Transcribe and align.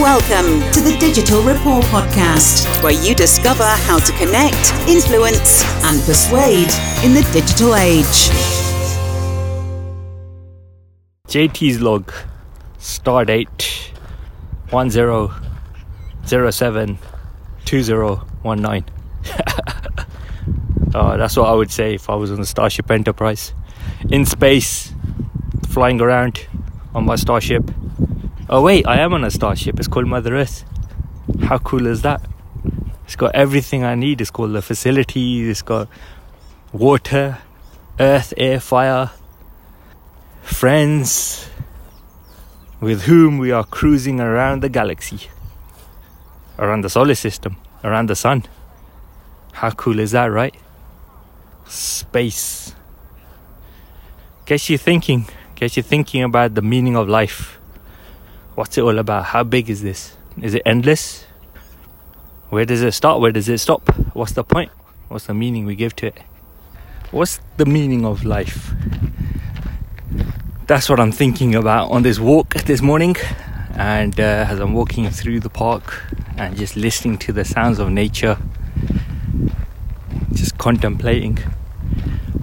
Welcome 0.00 0.62
to 0.72 0.80
the 0.80 0.96
Digital 0.98 1.42
Rapport 1.42 1.82
Podcast, 1.82 2.64
where 2.82 2.92
you 2.92 3.14
discover 3.14 3.62
how 3.62 3.98
to 3.98 4.12
connect, 4.12 4.72
influence, 4.88 5.62
and 5.84 6.00
persuade 6.00 6.70
in 7.04 7.12
the 7.12 7.20
digital 7.30 7.76
age. 7.76 8.30
JT's 11.28 11.82
log, 11.82 12.10
star 12.78 13.26
date 13.26 13.92
1007 14.70 16.98
2019. 17.66 18.84
oh, 20.94 20.94
uh, 20.98 21.16
that's 21.18 21.36
what 21.36 21.50
I 21.50 21.52
would 21.52 21.70
say 21.70 21.96
if 21.96 22.08
I 22.08 22.14
was 22.14 22.30
on 22.30 22.40
the 22.40 22.46
Starship 22.46 22.90
Enterprise. 22.90 23.52
In 24.10 24.24
space, 24.24 24.94
flying 25.68 26.00
around 26.00 26.46
on 26.94 27.04
my 27.04 27.16
starship. 27.16 27.70
Oh, 28.54 28.60
wait, 28.60 28.86
I 28.86 29.00
am 29.00 29.14
on 29.14 29.24
a 29.24 29.30
starship. 29.30 29.78
It's 29.78 29.88
called 29.88 30.06
Mother 30.06 30.36
Earth. 30.36 30.64
How 31.44 31.56
cool 31.56 31.86
is 31.86 32.02
that? 32.02 32.20
It's 33.06 33.16
got 33.16 33.34
everything 33.34 33.82
I 33.82 33.94
need. 33.94 34.20
It's 34.20 34.30
called 34.30 34.52
the 34.52 34.60
facilities. 34.60 35.48
it's 35.48 35.62
got 35.62 35.88
water, 36.70 37.38
earth, 37.98 38.34
air, 38.36 38.60
fire, 38.60 39.10
friends 40.42 41.48
with 42.78 43.04
whom 43.04 43.38
we 43.38 43.50
are 43.52 43.64
cruising 43.64 44.20
around 44.20 44.62
the 44.62 44.68
galaxy, 44.68 45.30
around 46.58 46.82
the 46.82 46.90
solar 46.90 47.14
system, 47.14 47.56
around 47.82 48.10
the 48.10 48.16
sun. 48.16 48.44
How 49.52 49.70
cool 49.70 49.98
is 49.98 50.10
that, 50.10 50.26
right? 50.26 50.54
Space. 51.66 52.74
Gets 54.44 54.68
you 54.68 54.76
thinking, 54.76 55.24
gets 55.54 55.78
you 55.78 55.82
thinking 55.82 56.22
about 56.22 56.54
the 56.54 56.60
meaning 56.60 56.96
of 56.96 57.08
life. 57.08 57.58
What's 58.54 58.76
it 58.76 58.82
all 58.82 58.98
about? 58.98 59.24
How 59.24 59.44
big 59.44 59.70
is 59.70 59.80
this? 59.80 60.14
Is 60.42 60.52
it 60.52 60.60
endless? 60.66 61.24
Where 62.50 62.66
does 62.66 62.82
it 62.82 62.92
start? 62.92 63.18
Where 63.18 63.32
does 63.32 63.48
it 63.48 63.56
stop? 63.58 63.88
What's 64.14 64.32
the 64.32 64.44
point? 64.44 64.70
What's 65.08 65.24
the 65.24 65.32
meaning 65.32 65.64
we 65.64 65.74
give 65.74 65.96
to 65.96 66.08
it? 66.08 66.18
What's 67.12 67.40
the 67.56 67.64
meaning 67.64 68.04
of 68.04 68.24
life? 68.24 68.74
That's 70.66 70.90
what 70.90 71.00
I'm 71.00 71.12
thinking 71.12 71.54
about 71.54 71.90
on 71.90 72.02
this 72.02 72.20
walk 72.20 72.52
this 72.64 72.82
morning. 72.82 73.16
And 73.74 74.20
uh, 74.20 74.44
as 74.50 74.60
I'm 74.60 74.74
walking 74.74 75.08
through 75.08 75.40
the 75.40 75.48
park 75.48 76.04
and 76.36 76.54
just 76.54 76.76
listening 76.76 77.16
to 77.18 77.32
the 77.32 77.46
sounds 77.46 77.78
of 77.78 77.90
nature, 77.90 78.36
just 80.34 80.58
contemplating. 80.58 81.38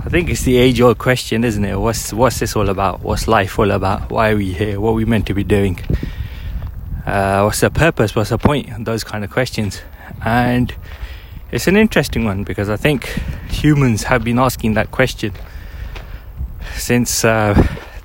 I 0.02 0.10
think 0.10 0.30
it's 0.30 0.44
the 0.44 0.58
age 0.58 0.82
old 0.82 0.98
question, 0.98 1.44
isn't 1.44 1.64
it? 1.64 1.80
What's 1.80 2.14
what's 2.14 2.40
this 2.40 2.56
all 2.56 2.70
about? 2.70 3.02
What's 3.02 3.28
life 3.28 3.60
all 3.60 3.70
about? 3.72 4.10
Why 4.10 4.32
are 4.32 4.36
we 4.36 4.54
here? 4.54 4.80
What 4.80 4.92
are 4.92 4.94
we 4.94 5.06
meant 5.06 5.28
to 5.28 5.34
be 5.34 5.44
doing? 5.44 5.80
Uh, 7.06 7.44
what's 7.44 7.60
the 7.60 7.70
purpose? 7.70 8.16
What's 8.16 8.30
the 8.30 8.38
point? 8.38 8.86
Those 8.86 9.04
kind 9.04 9.24
of 9.24 9.32
questions. 9.32 9.82
And 10.24 10.74
it's 11.52 11.68
an 11.68 11.76
interesting 11.76 12.26
one 12.26 12.44
because 12.44 12.70
I 12.70 12.78
think 12.78 13.06
humans 13.50 14.04
have 14.04 14.24
been 14.24 14.40
asking 14.40 14.76
that 14.76 14.92
question 14.92 15.34
since 16.76 17.26
uh, 17.26 17.54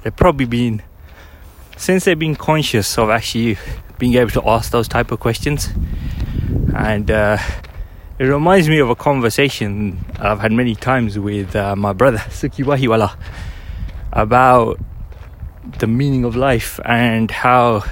they've 0.02 0.16
probably 0.16 0.46
been 0.46 0.82
since 1.76 2.04
they've 2.04 2.18
been 2.18 2.36
conscious 2.36 2.98
of 2.98 3.10
actually 3.10 3.58
being 3.98 4.14
able 4.14 4.30
to 4.30 4.48
ask 4.48 4.70
those 4.70 4.88
type 4.88 5.10
of 5.10 5.20
questions 5.20 5.68
and 6.74 7.10
uh, 7.10 7.38
it 8.16 8.24
reminds 8.26 8.68
me 8.68 8.78
of 8.78 8.88
a 8.88 8.94
conversation 8.94 10.04
I've 10.20 10.38
had 10.38 10.52
many 10.52 10.76
times 10.76 11.18
with 11.18 11.56
uh, 11.56 11.74
my 11.74 11.92
brother 11.92 12.18
Suki 12.28 12.64
Wahiwala 12.64 13.16
about 14.12 14.78
the 15.80 15.88
meaning 15.88 16.24
of 16.24 16.36
life 16.36 16.78
and 16.84 17.28
how 17.28 17.82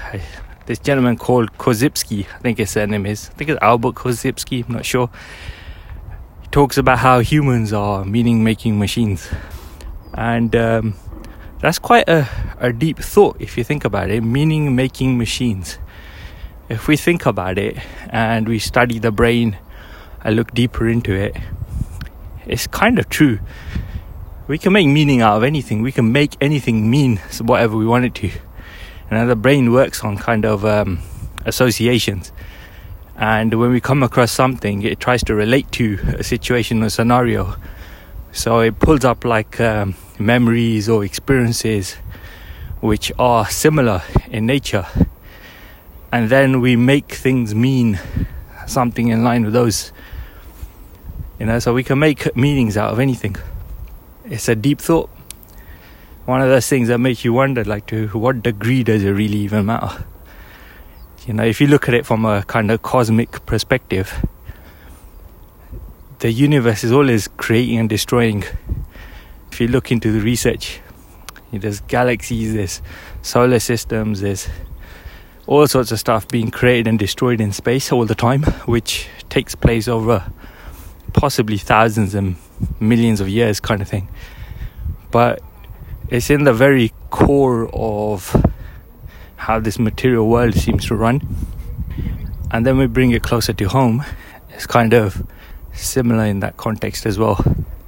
this 0.65 0.79
gentleman 0.79 1.17
called 1.17 1.51
Korzybski, 1.57 2.25
I 2.35 2.37
think 2.39 2.59
his 2.59 2.71
surname 2.71 3.05
is, 3.05 3.29
I 3.31 3.33
think 3.33 3.49
it's 3.49 3.61
Albert 3.61 3.95
Korzybski, 3.95 4.65
I'm 4.65 4.75
not 4.75 4.85
sure. 4.85 5.09
He 6.41 6.47
talks 6.47 6.77
about 6.77 6.99
how 6.99 7.19
humans 7.19 7.73
are 7.73 8.05
meaning 8.05 8.45
making 8.45 8.79
machines. 8.79 9.27
And 10.13 10.55
um, 10.55 10.93
that's 11.59 11.79
quite 11.79 12.07
a, 12.07 12.29
a 12.59 12.71
deep 12.71 12.99
thought 12.99 13.41
if 13.41 13.57
you 13.57 13.65
think 13.65 13.83
about 13.83 14.09
it 14.09 14.21
meaning 14.21 14.73
making 14.73 15.17
machines. 15.17 15.79
If 16.69 16.87
we 16.87 16.95
think 16.95 17.25
about 17.25 17.57
it 17.57 17.77
and 18.09 18.47
we 18.47 18.59
study 18.59 18.99
the 18.99 19.11
brain 19.11 19.57
and 20.23 20.35
look 20.35 20.53
deeper 20.53 20.87
into 20.87 21.13
it, 21.13 21.35
it's 22.45 22.67
kind 22.67 22.99
of 22.99 23.09
true. 23.09 23.39
We 24.47 24.57
can 24.57 24.73
make 24.73 24.87
meaning 24.87 25.21
out 25.21 25.37
of 25.37 25.43
anything, 25.43 25.81
we 25.81 25.91
can 25.91 26.11
make 26.11 26.35
anything 26.41 26.89
mean 26.89 27.17
whatever 27.41 27.77
we 27.77 27.85
want 27.85 28.05
it 28.05 28.15
to. 28.15 28.31
And 29.09 29.29
the 29.29 29.35
brain 29.35 29.71
works 29.71 30.03
on 30.03 30.17
kind 30.17 30.45
of 30.45 30.65
um, 30.65 30.99
associations. 31.45 32.31
And 33.15 33.53
when 33.59 33.71
we 33.71 33.79
come 33.79 34.01
across 34.03 34.31
something, 34.31 34.81
it 34.81 34.99
tries 34.99 35.23
to 35.25 35.35
relate 35.35 35.71
to 35.73 35.99
a 36.17 36.23
situation 36.23 36.83
or 36.83 36.89
scenario. 36.89 37.55
So 38.31 38.59
it 38.61 38.79
pulls 38.79 39.05
up 39.05 39.23
like 39.23 39.59
um, 39.59 39.95
memories 40.17 40.89
or 40.89 41.05
experiences 41.05 41.95
which 42.81 43.11
are 43.17 43.47
similar 43.47 44.01
in 44.29 44.45
nature. 44.45 44.85
And 46.11 46.29
then 46.29 46.59
we 46.59 46.75
make 46.75 47.13
things 47.13 47.55
mean 47.55 47.99
something 48.67 49.07
in 49.07 49.23
line 49.23 49.45
with 49.45 49.53
those. 49.53 49.93
You 51.43 51.47
know, 51.47 51.59
so 51.59 51.73
we 51.73 51.83
can 51.83 51.99
make 51.99 52.33
meanings 52.37 52.77
out 52.77 52.93
of 52.93 53.01
anything. 53.01 53.35
It's 54.23 54.47
a 54.47 54.55
deep 54.55 54.79
thought. 54.79 55.09
One 56.23 56.41
of 56.41 56.47
those 56.47 56.69
things 56.69 56.87
that 56.87 56.99
makes 56.99 57.25
you 57.25 57.33
wonder 57.33 57.65
like 57.65 57.85
to 57.87 58.07
what 58.07 58.41
degree 58.41 58.81
does 58.81 59.03
it 59.03 59.11
really 59.11 59.39
even 59.39 59.65
matter? 59.65 60.05
You 61.27 61.33
know 61.33 61.43
if 61.43 61.59
you 61.59 61.67
look 61.67 61.89
at 61.89 61.95
it 61.95 62.05
from 62.05 62.23
a 62.23 62.43
kind 62.43 62.71
of 62.71 62.81
cosmic 62.81 63.45
perspective 63.45 64.25
the 66.19 66.31
universe 66.31 66.85
is 66.85 66.93
always 66.93 67.27
creating 67.27 67.77
and 67.77 67.89
destroying. 67.89 68.45
If 69.51 69.59
you 69.59 69.67
look 69.67 69.91
into 69.91 70.13
the 70.13 70.21
research 70.21 70.79
there's 71.51 71.81
galaxies 71.81 72.53
there's 72.53 72.81
solar 73.21 73.59
systems 73.59 74.21
there's 74.21 74.47
all 75.45 75.67
sorts 75.67 75.91
of 75.91 75.99
stuff 75.99 76.25
being 76.29 76.51
created 76.51 76.87
and 76.87 76.97
destroyed 76.97 77.41
in 77.41 77.51
space 77.51 77.91
all 77.91 78.05
the 78.05 78.15
time 78.15 78.43
which 78.65 79.09
takes 79.27 79.55
place 79.55 79.89
over 79.89 80.31
possibly 81.13 81.57
thousands 81.57 82.15
and 82.15 82.35
millions 82.79 83.21
of 83.21 83.29
years 83.29 83.59
kind 83.59 83.81
of 83.81 83.87
thing 83.87 84.07
but 85.11 85.41
it's 86.09 86.29
in 86.29 86.43
the 86.43 86.53
very 86.53 86.91
core 87.11 87.69
of 87.73 88.35
how 89.35 89.59
this 89.59 89.77
material 89.77 90.27
world 90.27 90.55
seems 90.55 90.87
to 90.87 90.95
run. 90.95 91.21
And 92.49 92.65
then 92.65 92.77
we 92.77 92.87
bring 92.87 93.11
it 93.11 93.23
closer 93.23 93.53
to 93.53 93.65
home. 93.65 94.03
It's 94.49 94.65
kind 94.65 94.93
of 94.93 95.25
similar 95.73 96.25
in 96.25 96.39
that 96.39 96.57
context 96.57 97.05
as 97.05 97.19
well. 97.19 97.37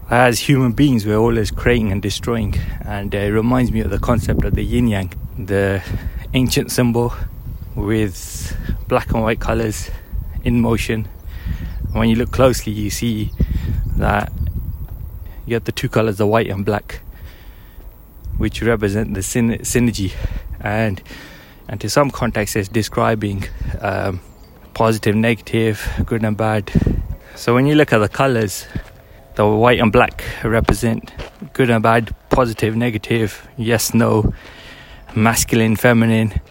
As 0.09 0.39
human 0.39 0.73
beings, 0.73 1.05
we're 1.05 1.17
always 1.17 1.49
creating 1.49 1.91
and 1.91 2.01
destroying, 2.01 2.55
and 2.81 3.13
uh, 3.15 3.17
it 3.17 3.29
reminds 3.29 3.71
me 3.71 3.79
of 3.79 3.89
the 3.89 3.97
concept 3.97 4.43
of 4.45 4.53
the 4.53 4.63
yin 4.63 4.87
yang, 4.87 5.11
the 5.37 5.81
ancient 6.33 6.71
symbol 6.71 7.13
with 7.73 8.55
black 8.87 9.11
and 9.13 9.23
white 9.23 9.39
colors 9.39 9.89
in 10.43 10.61
motion. 10.61 11.07
When 11.95 12.09
you 12.09 12.17
look 12.17 12.31
closely, 12.31 12.73
you 12.73 12.89
see 12.89 13.31
that 13.95 14.29
you 15.45 15.51
get 15.51 15.63
the 15.63 15.71
two 15.71 15.87
colors, 15.87 16.17
the 16.17 16.27
white 16.27 16.49
and 16.49 16.65
black, 16.65 16.99
which 18.37 18.61
represent 18.61 19.13
the 19.13 19.23
syn- 19.23 19.59
synergy. 19.59 20.11
And 20.59 21.01
and 21.69 21.79
to 21.79 21.89
some 21.89 22.11
context 22.11 22.57
it's 22.57 22.67
describing 22.67 23.45
um, 23.79 24.19
positive 24.73 25.15
negative 25.15 25.89
good 26.05 26.25
and 26.25 26.35
bad. 26.35 26.69
So 27.35 27.53
when 27.53 27.65
you 27.65 27.75
look 27.75 27.93
at 27.93 27.99
the 27.99 28.09
colors 28.09 28.67
the 29.35 29.47
white 29.47 29.79
and 29.79 29.89
black 29.89 30.25
represent 30.43 31.13
good 31.53 31.69
and 31.69 31.81
bad 31.81 32.13
positive 32.29 32.75
negative 32.75 33.47
yes 33.55 33.93
no 33.93 34.33
masculine 35.15 35.77
feminine. 35.77 36.41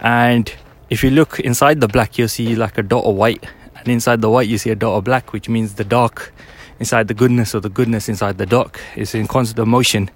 And 0.00 0.54
if 0.88 1.02
you 1.02 1.10
look 1.10 1.40
inside 1.40 1.80
the 1.80 1.88
black 1.88 2.16
you'll 2.16 2.28
see 2.28 2.54
like 2.54 2.78
a 2.78 2.82
dot 2.84 3.04
of 3.04 3.16
white 3.16 3.44
and 3.88 3.94
inside 3.94 4.20
the 4.20 4.30
white 4.30 4.48
you 4.48 4.58
see 4.58 4.70
a 4.70 4.74
dot 4.74 4.96
of 4.98 5.04
black 5.04 5.32
which 5.32 5.48
means 5.48 5.74
the 5.74 5.84
dark 5.84 6.32
inside 6.78 7.08
the 7.08 7.14
goodness 7.14 7.54
or 7.54 7.60
the 7.60 7.68
goodness 7.68 8.08
inside 8.08 8.38
the 8.38 8.46
dark 8.46 8.80
is 8.96 9.14
in 9.14 9.26
constant 9.26 9.66
motion 9.66 10.10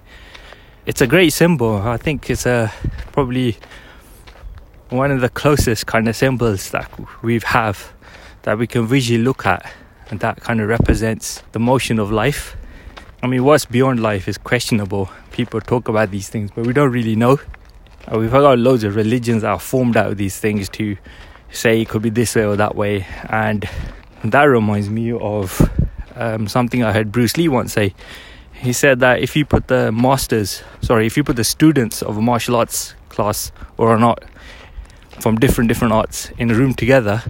it's 0.85 1.01
a 1.01 1.07
great 1.07 1.33
symbol. 1.33 1.77
I 1.77 1.97
think 1.97 2.29
it's 2.29 2.45
a 2.45 2.73
probably 3.13 3.57
one 4.89 5.13
of 5.13 5.21
the 5.21 5.29
closest 5.29 5.87
kind 5.87 6.09
of 6.09 6.17
symbols 6.17 6.71
that 6.71 6.91
we 7.23 7.39
have 7.45 7.93
that 8.43 8.59
we 8.59 8.67
can 8.67 8.87
visually 8.87 9.23
look 9.23 9.47
at, 9.47 9.73
and 10.11 10.19
that 10.21 10.41
kind 10.41 10.61
of 10.61 10.69
represents 10.69 11.43
the 11.53 11.61
motion 11.61 12.01
of 12.01 12.11
life. 12.11 12.57
I 13.23 13.29
mean, 13.29 13.45
what's 13.45 13.65
beyond 13.65 14.03
life 14.03 14.27
is 14.27 14.37
questionable. 14.37 15.09
People 15.31 15.61
talk 15.61 15.89
about 15.89 16.11
these 16.11 16.29
things, 16.29 16.51
but 16.51 16.67
we 16.67 16.73
don't 16.73 16.91
really 16.91 17.15
know. 17.15 17.39
Uh, 18.13 18.19
we've 18.19 18.33
got 18.33 18.59
loads 18.59 18.83
of 18.83 18.97
religions 18.97 19.43
that 19.43 19.51
are 19.51 19.61
formed 19.61 19.97
out 19.97 20.09
of 20.09 20.17
these 20.17 20.37
things 20.37 20.69
to 20.71 20.97
say 21.53 21.81
it 21.81 21.89
could 21.89 22.03
be 22.03 22.11
this 22.11 22.35
way 22.35 22.45
or 22.45 22.57
that 22.57 22.75
way, 22.75 23.07
and 23.29 23.69
that 24.25 24.45
reminds 24.45 24.91
me 24.91 25.13
of 25.13 25.71
um, 26.17 26.49
something 26.49 26.83
I 26.83 26.93
heard 26.93 27.13
Bruce 27.13 27.37
Lee 27.37 27.49
once 27.49 27.73
say 27.73 27.95
he 28.63 28.73
said 28.73 29.01
that 29.01 29.19
if 29.19 29.35
you 29.35 29.45
put 29.45 29.67
the 29.67 29.91
masters, 29.91 30.63
sorry, 30.83 31.07
if 31.07 31.17
you 31.17 31.25
put 31.25 31.35
the 31.35 31.43
students 31.43 32.01
of 32.01 32.17
a 32.17 32.23
martial 32.23 32.55
arts 32.55 32.95
class 33.09 33.51
or 33.77 33.89
or 33.89 33.99
not 33.99 34.23
from 35.19 35.37
different 35.37 35.67
different 35.67 35.93
arts 35.93 36.31
in 36.39 36.49
a 36.49 36.55
room 36.55 36.73
together, 36.73 37.25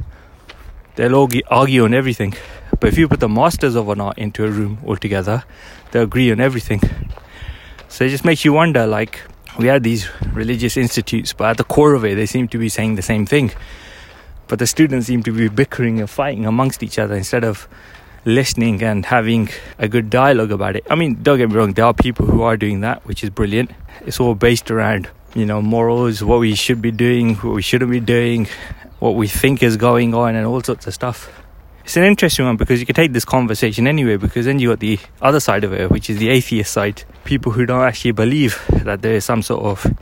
they'll 0.97 1.15
all 1.15 1.31
argue 1.51 1.85
on 1.85 1.95
everything. 1.95 2.35
But 2.79 2.89
if 2.89 2.99
you 2.99 3.09
put 3.09 3.21
the 3.21 3.31
masters 3.31 3.77
of 3.77 3.89
an 3.89 4.01
art 4.01 4.19
into 4.19 4.45
a 4.45 4.51
room 4.51 4.79
all 4.85 4.97
together, 4.97 5.45
they'll 5.91 6.03
agree 6.03 6.31
on 6.31 6.39
everything. 6.39 6.83
So 7.89 8.05
it 8.05 8.11
just 8.11 8.27
makes 8.27 8.45
you 8.45 8.53
wonder 8.53 8.87
like, 8.87 9.23
we 9.59 9.69
have 9.69 9.83
these 9.83 10.09
religious 10.35 10.77
institutes, 10.77 11.33
but 11.33 11.51
at 11.51 11.57
the 11.57 11.65
core 11.65 11.95
of 11.95 12.05
it, 12.05 12.17
they 12.17 12.27
seem 12.27 12.47
to 12.49 12.59
be 12.59 12.69
saying 12.69 12.97
the 12.97 13.03
same 13.03 13.25
thing. 13.25 13.53
But 14.53 14.59
the 14.59 14.67
students 14.67 15.07
seem 15.07 15.23
to 15.23 15.33
be 15.33 15.49
bickering 15.49 15.99
and 15.99 16.11
fighting 16.11 16.45
amongst 16.45 16.83
each 16.83 16.99
other 16.99 17.15
instead 17.15 17.43
of 17.43 17.67
listening 18.27 18.83
and 18.83 19.07
having 19.07 19.49
a 19.79 19.89
good 19.89 20.11
dialogue 20.11 20.53
about 20.53 20.77
it. 20.77 20.85
I 20.91 20.95
mean, 20.95 21.23
don't 21.23 21.39
get 21.39 21.49
me 21.49 21.57
wrong, 21.57 21.73
there 21.73 21.87
are 21.87 21.95
people 21.95 22.27
who 22.27 22.43
are 22.43 22.59
doing 22.59 22.83
that, 22.83 23.07
which 23.07 23.25
is 23.25 23.31
brilliant. 23.31 23.71
It's 24.05 24.21
all 24.21 24.35
based 24.35 24.71
around, 24.71 25.09
you 25.35 25.47
know, 25.47 25.63
morals, 25.63 26.23
what 26.23 26.41
we 26.41 26.55
should 26.55 26.83
be 26.83 26.91
doing, 26.91 27.37
what 27.37 27.55
we 27.55 27.63
shouldn't 27.63 27.91
be 27.91 28.01
doing, 28.01 28.47
what 28.99 29.15
we 29.15 29.27
think 29.27 29.63
is 29.63 29.79
going 29.79 30.13
on, 30.13 30.35
and 30.35 30.47
all 30.47 30.63
sorts 30.63 30.87
of 30.87 30.93
stuff. 30.93 31.31
It's 31.85 31.97
an 31.97 32.05
interesting 32.05 32.45
one 32.45 32.59
because 32.59 32.79
you 32.79 32.85
can 32.85 32.95
take 32.95 33.15
this 33.15 33.25
conversation 33.25 33.87
anyway, 33.87 34.19
because 34.19 34.45
then 34.45 34.59
you 34.59 34.69
got 34.69 34.81
the 34.81 34.99
other 35.23 35.41
side 35.41 35.65
of 35.65 35.73
it, 35.73 35.91
which 35.91 36.11
is 36.11 36.19
the 36.19 36.29
atheist 36.29 36.75
side. 36.75 37.05
People 37.25 37.53
who 37.53 37.65
don't 37.65 37.85
actually 37.85 38.13
believe 38.13 38.63
that 38.85 39.01
there 39.01 39.15
is 39.15 39.25
some 39.25 39.41
sort 39.41 39.65
of 39.65 39.97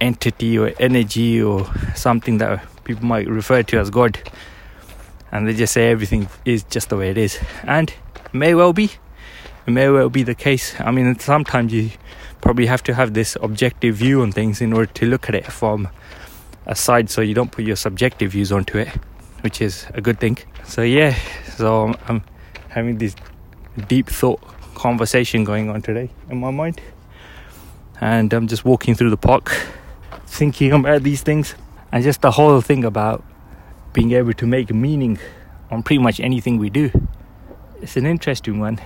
entity 0.00 0.56
or 0.56 0.72
energy 0.78 1.42
or 1.42 1.66
something 1.96 2.38
that 2.38 2.64
people 2.84 3.04
might 3.04 3.28
refer 3.28 3.62
to 3.62 3.78
as 3.78 3.90
God 3.90 4.18
and 5.34 5.48
they 5.48 5.52
just 5.52 5.72
say 5.72 5.90
everything 5.90 6.28
is 6.44 6.62
just 6.62 6.90
the 6.90 6.96
way 6.96 7.10
it 7.10 7.18
is. 7.18 7.40
And 7.64 7.92
may 8.32 8.54
well 8.54 8.72
be. 8.72 8.84
It 9.66 9.70
may 9.70 9.88
well 9.88 10.08
be 10.08 10.22
the 10.22 10.34
case. 10.36 10.78
I 10.78 10.92
mean, 10.92 11.18
sometimes 11.18 11.72
you 11.72 11.90
probably 12.40 12.66
have 12.66 12.84
to 12.84 12.94
have 12.94 13.14
this 13.14 13.36
objective 13.42 13.96
view 13.96 14.22
on 14.22 14.30
things 14.30 14.60
in 14.60 14.72
order 14.72 14.92
to 14.92 15.06
look 15.06 15.28
at 15.28 15.34
it 15.34 15.50
from 15.50 15.88
a 16.66 16.76
side 16.76 17.10
so 17.10 17.20
you 17.20 17.34
don't 17.34 17.50
put 17.50 17.64
your 17.64 17.74
subjective 17.74 18.30
views 18.30 18.52
onto 18.52 18.78
it, 18.78 18.88
which 19.40 19.60
is 19.60 19.86
a 19.94 20.00
good 20.00 20.20
thing. 20.20 20.38
So, 20.64 20.82
yeah, 20.82 21.18
so 21.56 21.92
I'm 22.06 22.22
having 22.68 22.98
this 22.98 23.16
deep 23.88 24.06
thought 24.06 24.40
conversation 24.76 25.42
going 25.42 25.68
on 25.68 25.82
today 25.82 26.10
in 26.30 26.38
my 26.38 26.52
mind. 26.52 26.80
And 28.00 28.32
I'm 28.32 28.46
just 28.46 28.64
walking 28.64 28.94
through 28.94 29.10
the 29.10 29.16
park, 29.16 29.50
thinking 30.26 30.70
about 30.72 31.02
these 31.02 31.22
things, 31.22 31.56
and 31.94 32.02
just 32.02 32.22
the 32.22 32.32
whole 32.32 32.60
thing 32.60 32.84
about 32.84 33.22
being 33.92 34.10
able 34.10 34.32
to 34.32 34.46
make 34.46 34.74
meaning 34.74 35.16
on 35.70 35.80
pretty 35.80 36.02
much 36.02 36.18
anything 36.18 36.58
we 36.58 36.68
do. 36.68 36.90
It's 37.80 37.96
an 37.96 38.04
interesting 38.04 38.58
one 38.58 38.80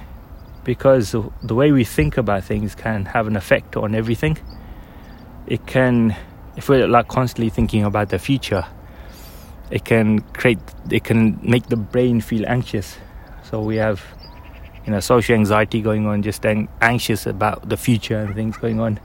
because 0.63 1.13
the 1.43 1.55
way 1.55 1.73
we 1.73 1.85
think 1.85 2.19
about 2.19 2.45
things 2.45 2.75
can 2.75 3.07
have 3.07 3.27
an 3.27 3.35
effect 3.35 3.79
on 3.79 3.95
everything. 3.95 4.37
It 5.47 5.67
can, 5.67 6.15
if 6.59 6.69
we're 6.69 6.87
like 6.87 7.09
constantly 7.09 7.49
thinking 7.49 7.83
about 7.83 8.11
the 8.11 8.19
future, 8.19 8.67
it 9.71 9.87
can 9.87 10.21
create, 10.35 10.59
it 10.91 11.05
can 11.05 11.41
make 11.43 11.69
the 11.69 11.79
brain 11.79 12.21
feel 12.21 12.45
anxious. 12.47 12.99
So 13.43 13.63
we 13.63 13.77
have, 13.77 14.05
you 14.85 14.93
know, 14.93 15.01
social 15.01 15.35
anxiety 15.35 15.81
going 15.81 16.05
on, 16.07 16.21
just 16.21 16.45
anxious 16.45 17.25
about 17.25 17.71
the 17.71 17.79
future 17.79 18.19
and 18.19 18.35
things 18.35 18.59
going 18.59 18.81
on. 18.81 19.01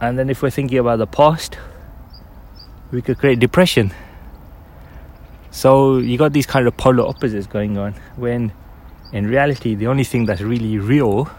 And 0.00 0.16
then 0.16 0.30
if 0.30 0.40
we're 0.40 0.50
thinking 0.50 0.78
about 0.78 0.98
the 0.98 1.08
past, 1.08 1.58
we 2.90 3.02
could 3.02 3.18
create 3.18 3.38
depression. 3.38 3.92
So 5.50 5.98
you 5.98 6.18
got 6.18 6.32
these 6.32 6.46
kind 6.46 6.66
of 6.66 6.76
polar 6.76 7.06
opposites 7.06 7.46
going 7.46 7.78
on 7.78 7.94
when 8.16 8.52
in 9.12 9.26
reality 9.26 9.74
the 9.74 9.86
only 9.86 10.04
thing 10.04 10.26
that's 10.26 10.40
really 10.40 10.78
real 10.78 11.30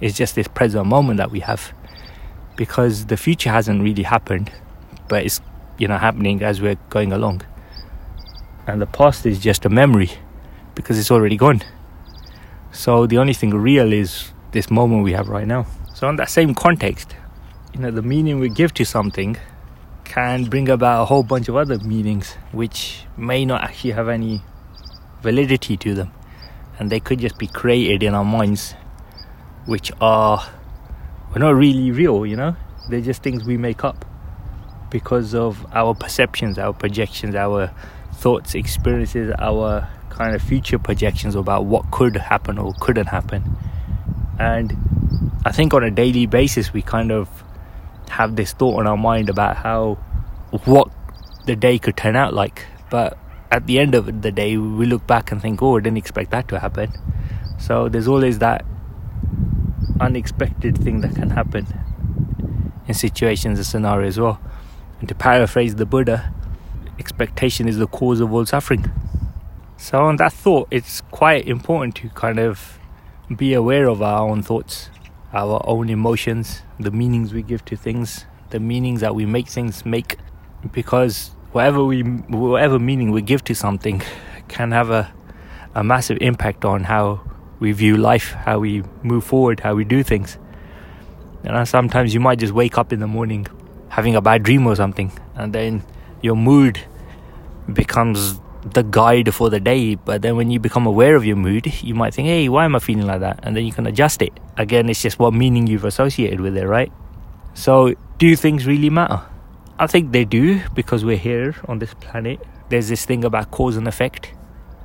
is 0.00 0.14
just 0.14 0.34
this 0.34 0.48
present 0.48 0.86
moment 0.86 1.18
that 1.18 1.30
we 1.30 1.40
have. 1.40 1.72
Because 2.56 3.06
the 3.06 3.16
future 3.16 3.50
hasn't 3.50 3.82
really 3.82 4.02
happened 4.02 4.50
but 5.08 5.24
it's 5.24 5.40
you 5.78 5.86
know 5.86 5.98
happening 5.98 6.42
as 6.42 6.60
we're 6.60 6.78
going 6.90 7.12
along. 7.12 7.42
And 8.66 8.80
the 8.80 8.86
past 8.86 9.26
is 9.26 9.38
just 9.38 9.64
a 9.64 9.68
memory 9.68 10.10
because 10.74 10.98
it's 10.98 11.10
already 11.10 11.36
gone. 11.36 11.62
So 12.72 13.06
the 13.06 13.18
only 13.18 13.34
thing 13.34 13.50
real 13.50 13.92
is 13.92 14.32
this 14.52 14.70
moment 14.70 15.04
we 15.04 15.12
have 15.12 15.28
right 15.28 15.46
now. 15.46 15.66
So 15.94 16.08
in 16.08 16.16
that 16.16 16.30
same 16.30 16.54
context 16.54 17.14
you 17.76 17.82
know 17.82 17.90
the 17.90 18.02
meaning 18.02 18.38
we 18.38 18.48
give 18.48 18.72
to 18.72 18.84
something 18.86 19.36
can 20.06 20.44
bring 20.44 20.68
about 20.68 21.02
a 21.02 21.04
whole 21.04 21.22
bunch 21.22 21.48
of 21.48 21.56
other 21.56 21.78
meanings 21.80 22.34
which 22.52 23.04
may 23.16 23.44
not 23.44 23.62
actually 23.62 23.90
have 23.90 24.08
any 24.08 24.40
validity 25.20 25.76
to 25.76 25.94
them. 25.94 26.12
And 26.78 26.90
they 26.90 27.00
could 27.00 27.18
just 27.18 27.38
be 27.38 27.46
created 27.46 28.02
in 28.02 28.14
our 28.14 28.24
minds 28.24 28.74
which 29.66 29.90
are 30.00 30.46
are 31.34 31.38
not 31.38 31.50
really 31.50 31.90
real 31.90 32.24
you 32.24 32.36
know? 32.36 32.56
They're 32.88 33.00
just 33.00 33.22
things 33.22 33.44
we 33.44 33.56
make 33.56 33.84
up 33.84 34.04
because 34.90 35.34
of 35.34 35.66
our 35.72 35.94
perceptions 35.94 36.58
our 36.58 36.72
projections 36.72 37.34
our 37.34 37.72
thoughts 38.12 38.54
experiences 38.54 39.34
our 39.38 39.88
kind 40.10 40.34
of 40.34 40.40
future 40.40 40.78
projections 40.78 41.34
about 41.34 41.64
what 41.64 41.90
could 41.90 42.16
happen 42.16 42.56
or 42.58 42.72
couldn't 42.80 43.06
happen. 43.06 43.42
And 44.38 44.76
i 45.44 45.52
think 45.52 45.74
on 45.74 45.82
a 45.82 45.90
daily 45.90 46.26
basis 46.26 46.72
we 46.72 46.82
kind 46.82 47.10
of 47.10 47.28
have 48.10 48.36
this 48.36 48.52
thought 48.52 48.80
in 48.80 48.86
our 48.86 48.96
mind 48.96 49.28
about 49.28 49.56
how 49.56 49.94
what 50.64 50.90
the 51.46 51.56
day 51.56 51.78
could 51.78 51.96
turn 51.96 52.16
out 52.16 52.34
like. 52.34 52.66
But 52.90 53.18
at 53.50 53.66
the 53.66 53.78
end 53.78 53.94
of 53.94 54.22
the 54.22 54.32
day, 54.32 54.56
we 54.56 54.86
look 54.86 55.06
back 55.06 55.32
and 55.32 55.40
think, 55.40 55.62
oh, 55.62 55.76
I 55.76 55.80
didn't 55.80 55.98
expect 55.98 56.30
that 56.30 56.48
to 56.48 56.58
happen. 56.58 56.92
So 57.58 57.88
there's 57.88 58.08
always 58.08 58.38
that 58.40 58.64
unexpected 60.00 60.78
thing 60.78 61.00
that 61.00 61.14
can 61.14 61.30
happen 61.30 61.66
in 62.86 62.94
situations 62.94 63.58
and 63.58 63.66
scenarios 63.66 64.14
as 64.14 64.20
well. 64.20 64.40
And 65.00 65.08
to 65.08 65.14
paraphrase 65.14 65.76
the 65.76 65.86
Buddha, 65.86 66.32
expectation 66.98 67.68
is 67.68 67.78
the 67.78 67.86
cause 67.86 68.20
of 68.20 68.32
all 68.32 68.46
suffering. 68.46 68.90
So, 69.76 70.00
on 70.04 70.16
that 70.16 70.32
thought, 70.32 70.68
it's 70.70 71.02
quite 71.02 71.46
important 71.46 71.96
to 71.96 72.08
kind 72.10 72.38
of 72.38 72.78
be 73.34 73.52
aware 73.52 73.88
of 73.88 74.00
our 74.00 74.26
own 74.28 74.42
thoughts 74.42 74.88
our 75.32 75.60
own 75.64 75.88
emotions, 75.88 76.62
the 76.78 76.90
meanings 76.90 77.32
we 77.34 77.42
give 77.42 77.64
to 77.66 77.76
things, 77.76 78.26
the 78.50 78.60
meanings 78.60 79.00
that 79.00 79.14
we 79.14 79.26
make 79.26 79.48
things 79.48 79.84
make, 79.84 80.18
because 80.72 81.30
whatever 81.52 81.84
we, 81.84 82.02
whatever 82.02 82.78
meaning 82.78 83.10
we 83.10 83.22
give 83.22 83.42
to 83.44 83.54
something, 83.54 84.02
can 84.48 84.70
have 84.70 84.90
a, 84.90 85.12
a 85.74 85.82
massive 85.82 86.18
impact 86.20 86.64
on 86.64 86.84
how 86.84 87.20
we 87.58 87.72
view 87.72 87.96
life, 87.96 88.32
how 88.32 88.58
we 88.58 88.82
move 89.02 89.24
forward, 89.24 89.60
how 89.60 89.74
we 89.74 89.84
do 89.84 90.02
things. 90.02 90.38
Know, 91.42 91.64
sometimes 91.64 92.12
you 92.12 92.20
might 92.20 92.40
just 92.40 92.52
wake 92.52 92.76
up 92.76 92.92
in 92.92 92.98
the 92.98 93.06
morning 93.06 93.46
having 93.88 94.16
a 94.16 94.20
bad 94.20 94.42
dream 94.42 94.66
or 94.66 94.74
something, 94.74 95.12
and 95.36 95.52
then 95.52 95.84
your 96.20 96.34
mood 96.34 96.80
becomes 97.72 98.40
the 98.72 98.82
guide 98.82 99.32
for 99.34 99.50
the 99.50 99.60
day. 99.60 99.94
But 99.94 100.22
then 100.22 100.36
when 100.36 100.50
you 100.50 100.58
become 100.58 100.86
aware 100.86 101.16
of 101.16 101.24
your 101.24 101.36
mood, 101.36 101.72
you 101.82 101.94
might 101.94 102.14
think, 102.14 102.28
hey, 102.28 102.48
why 102.48 102.64
am 102.64 102.76
I 102.76 102.78
feeling 102.78 103.06
like 103.06 103.20
that? 103.20 103.40
And 103.42 103.56
then 103.56 103.64
you 103.64 103.72
can 103.72 103.86
adjust 103.86 104.22
it. 104.22 104.38
Again, 104.56 104.88
it's 104.88 105.00
just 105.00 105.18
what 105.18 105.32
meaning 105.32 105.66
you've 105.66 105.84
associated 105.84 106.40
with 106.40 106.56
it, 106.56 106.66
right? 106.66 106.92
So, 107.54 107.94
do 108.18 108.36
things 108.36 108.66
really 108.66 108.90
matter? 108.90 109.22
I 109.78 109.86
think 109.86 110.12
they 110.12 110.24
do 110.24 110.60
because 110.74 111.04
we're 111.04 111.16
here 111.16 111.54
on 111.68 111.78
this 111.78 111.94
planet. 111.94 112.40
There's 112.68 112.88
this 112.88 113.04
thing 113.04 113.24
about 113.24 113.50
cause 113.50 113.76
and 113.76 113.86
effect. 113.86 114.32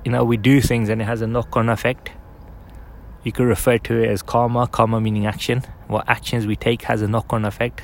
You 0.05 0.11
know, 0.11 0.23
we 0.23 0.37
do 0.37 0.61
things 0.61 0.89
and 0.89 1.01
it 1.01 1.05
has 1.05 1.21
a 1.21 1.27
knock 1.27 1.55
on 1.55 1.69
effect. 1.69 2.11
You 3.23 3.31
could 3.31 3.45
refer 3.45 3.77
to 3.77 4.03
it 4.03 4.09
as 4.09 4.21
karma, 4.21 4.67
karma 4.67 4.99
meaning 4.99 5.25
action. 5.25 5.63
What 5.87 6.09
actions 6.09 6.47
we 6.47 6.55
take 6.55 6.83
has 6.83 7.01
a 7.01 7.07
knock 7.07 7.31
on 7.31 7.45
effect 7.45 7.83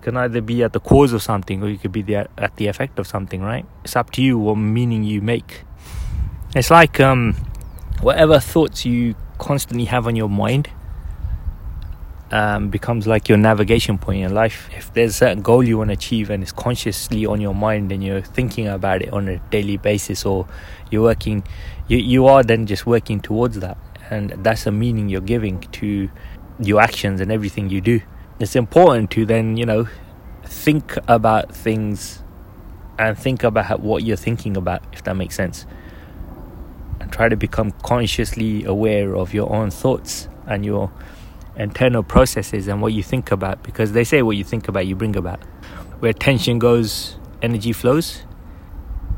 can 0.00 0.16
either 0.16 0.40
be 0.40 0.62
at 0.62 0.72
the 0.72 0.80
cause 0.80 1.12
of 1.12 1.22
something 1.22 1.62
or 1.62 1.68
you 1.68 1.78
could 1.78 1.92
be 1.92 2.02
the, 2.02 2.28
at 2.38 2.56
the 2.56 2.66
effect 2.66 2.98
of 2.98 3.06
something, 3.06 3.42
right? 3.42 3.66
It's 3.84 3.96
up 3.96 4.10
to 4.12 4.22
you 4.22 4.38
what 4.38 4.56
meaning 4.56 5.04
you 5.04 5.20
make. 5.20 5.64
It's 6.54 6.70
like 6.70 6.98
um, 7.00 7.34
whatever 8.00 8.40
thoughts 8.40 8.84
you 8.84 9.14
constantly 9.38 9.86
have 9.86 10.06
on 10.06 10.16
your 10.16 10.28
mind 10.28 10.68
um, 12.32 12.68
becomes 12.68 13.06
like 13.06 13.28
your 13.28 13.38
navigation 13.38 13.98
point 13.98 14.24
in 14.24 14.34
life. 14.34 14.68
If 14.76 14.92
there's 14.94 15.10
a 15.10 15.14
certain 15.14 15.42
goal 15.42 15.62
you 15.62 15.78
want 15.78 15.88
to 15.90 15.94
achieve 15.94 16.30
and 16.30 16.42
it's 16.42 16.52
consciously 16.52 17.26
on 17.26 17.40
your 17.40 17.54
mind 17.54 17.92
and 17.92 18.02
you're 18.02 18.20
thinking 18.20 18.68
about 18.68 19.02
it 19.02 19.12
on 19.12 19.28
a 19.28 19.38
daily 19.50 19.76
basis 19.76 20.24
or 20.24 20.46
you're 20.90 21.02
working, 21.02 21.44
you, 21.88 21.98
you 21.98 22.26
are 22.26 22.42
then 22.42 22.66
just 22.66 22.86
working 22.86 23.20
towards 23.20 23.60
that. 23.60 23.76
And 24.10 24.30
that's 24.44 24.64
the 24.64 24.72
meaning 24.72 25.08
you're 25.08 25.20
giving 25.20 25.60
to 25.60 26.10
your 26.58 26.80
actions 26.80 27.20
and 27.20 27.30
everything 27.30 27.70
you 27.70 27.80
do 27.80 28.00
it's 28.40 28.56
important 28.56 29.10
to 29.12 29.26
then, 29.26 29.56
you 29.56 29.66
know, 29.66 29.86
think 30.44 30.96
about 31.06 31.54
things 31.54 32.22
and 32.98 33.18
think 33.18 33.44
about 33.44 33.80
what 33.80 34.02
you're 34.02 34.16
thinking 34.16 34.56
about, 34.56 34.82
if 34.92 35.02
that 35.04 35.14
makes 35.14 35.34
sense. 35.34 35.66
And 37.00 37.12
try 37.12 37.28
to 37.28 37.36
become 37.36 37.70
consciously 37.82 38.64
aware 38.64 39.14
of 39.14 39.32
your 39.32 39.52
own 39.52 39.70
thoughts 39.70 40.28
and 40.46 40.64
your 40.64 40.90
internal 41.56 42.02
processes 42.02 42.68
and 42.68 42.80
what 42.80 42.92
you 42.92 43.02
think 43.02 43.30
about 43.30 43.62
because 43.62 43.92
they 43.92 44.04
say 44.04 44.22
what 44.22 44.36
you 44.36 44.44
think 44.44 44.68
about, 44.68 44.86
you 44.86 44.96
bring 44.96 45.16
about. 45.16 45.42
Where 46.00 46.12
tension 46.12 46.58
goes, 46.58 47.16
energy 47.42 47.72
flows. 47.72 48.22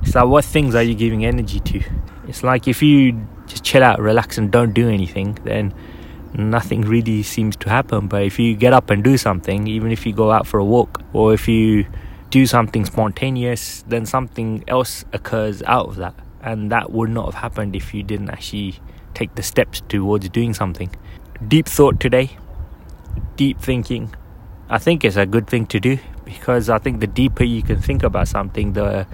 It's 0.02 0.14
like, 0.17 0.26
what 0.26 0.45
things 0.45 0.75
are 0.75 0.83
you 0.83 0.95
giving 0.95 1.25
energy 1.25 1.61
to? 1.61 1.83
It's 2.26 2.43
like 2.43 2.67
if 2.67 2.83
you 2.83 3.26
just 3.47 3.62
chill 3.62 3.85
out, 3.85 4.00
relax, 4.00 4.38
and 4.38 4.50
don't 4.50 4.73
do 4.73 4.88
anything, 4.88 5.38
then 5.45 5.73
nothing 6.34 6.82
really 6.82 7.22
seems 7.22 7.56
to 7.56 7.68
happen. 7.68 8.08
But 8.08 8.24
if 8.24 8.38
you 8.38 8.54
get 8.54 8.72
up 8.72 8.90
and 8.90 9.02
do 9.02 9.16
something, 9.16 9.66
even 9.66 9.92
if 9.92 10.06
you 10.06 10.12
go 10.12 10.30
out 10.30 10.46
for 10.46 10.58
a 10.58 10.64
walk 10.64 11.02
or 11.12 11.34
if 11.34 11.48
you 11.48 11.86
do 12.30 12.46
something 12.46 12.84
spontaneous, 12.84 13.84
then 13.88 14.06
something 14.06 14.64
else 14.66 15.04
occurs 15.12 15.62
out 15.64 15.88
of 15.88 15.96
that. 15.96 16.14
And 16.42 16.72
that 16.72 16.90
would 16.90 17.10
not 17.10 17.26
have 17.26 17.34
happened 17.34 17.76
if 17.76 17.94
you 17.94 18.02
didn't 18.02 18.30
actually 18.30 18.80
take 19.14 19.34
the 19.34 19.42
steps 19.42 19.82
towards 19.88 20.28
doing 20.30 20.54
something. 20.54 20.94
Deep 21.46 21.66
thought 21.66 22.00
today, 22.00 22.36
deep 23.36 23.60
thinking. 23.60 24.14
I 24.68 24.78
think 24.78 25.04
it's 25.04 25.16
a 25.16 25.26
good 25.26 25.46
thing 25.46 25.66
to 25.66 25.80
do 25.80 25.98
because 26.24 26.70
I 26.70 26.78
think 26.78 27.00
the 27.00 27.06
deeper 27.06 27.44
you 27.44 27.62
can 27.62 27.80
think 27.80 28.02
about 28.02 28.28
something, 28.28 28.72
the 28.72 29.06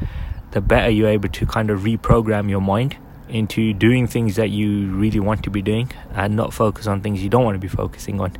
the 0.52 0.60
better 0.62 0.88
you're 0.88 1.08
able 1.08 1.28
to 1.28 1.44
kind 1.44 1.68
of 1.68 1.80
reprogram 1.80 2.48
your 2.48 2.60
mind 2.60 2.96
into 3.28 3.72
doing 3.72 4.06
things 4.06 4.36
that 4.36 4.50
you 4.50 4.88
really 4.94 5.20
want 5.20 5.42
to 5.44 5.50
be 5.50 5.62
doing 5.62 5.90
and 6.12 6.36
not 6.36 6.52
focus 6.52 6.86
on 6.86 7.00
things 7.00 7.22
you 7.22 7.28
don't 7.28 7.44
want 7.44 7.54
to 7.54 7.60
be 7.60 7.68
focusing 7.68 8.20
on. 8.20 8.36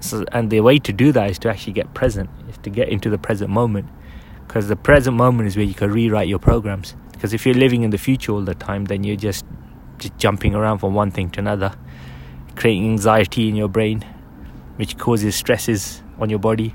So, 0.00 0.24
and 0.32 0.50
the 0.50 0.60
way 0.60 0.78
to 0.78 0.92
do 0.92 1.12
that 1.12 1.30
is 1.30 1.38
to 1.40 1.50
actually 1.50 1.72
get 1.72 1.94
present, 1.94 2.30
is 2.48 2.58
to 2.58 2.70
get 2.70 2.88
into 2.88 3.10
the 3.10 3.18
present 3.18 3.50
moment. 3.50 3.88
Because 4.46 4.68
the 4.68 4.76
present 4.76 5.16
moment 5.16 5.48
is 5.48 5.56
where 5.56 5.64
you 5.64 5.74
can 5.74 5.90
rewrite 5.90 6.28
your 6.28 6.38
programs. 6.38 6.94
Because 7.12 7.32
if 7.32 7.46
you're 7.46 7.54
living 7.54 7.82
in 7.82 7.90
the 7.90 7.98
future 7.98 8.32
all 8.32 8.42
the 8.42 8.54
time, 8.54 8.84
then 8.84 9.04
you're 9.04 9.16
just, 9.16 9.44
just 9.98 10.16
jumping 10.18 10.54
around 10.54 10.78
from 10.78 10.94
one 10.94 11.10
thing 11.10 11.30
to 11.30 11.40
another, 11.40 11.74
creating 12.54 12.84
anxiety 12.84 13.48
in 13.48 13.56
your 13.56 13.68
brain, 13.68 14.04
which 14.76 14.98
causes 14.98 15.34
stresses 15.34 16.02
on 16.18 16.28
your 16.28 16.38
body 16.38 16.74